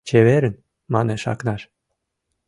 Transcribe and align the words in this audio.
—Чеверын,— 0.07 0.55
манеш 0.93 1.23
Акнаш. 1.33 1.61